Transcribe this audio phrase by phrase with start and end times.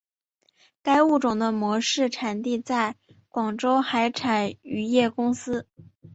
[0.81, 2.95] 该物种的模式产地在
[3.29, 5.67] 广州海产渔业公司。